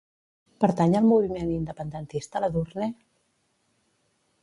Pertany 0.63 0.95
al 1.01 1.09
moviment 1.09 1.53
independentista 1.59 2.45
l'Edurne? 2.49 2.91